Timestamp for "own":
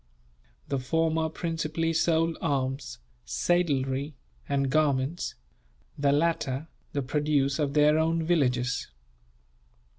7.99-8.23